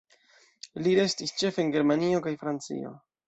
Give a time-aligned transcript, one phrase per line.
[0.85, 2.95] Li restis ĉefe en Germanio kaj Francio.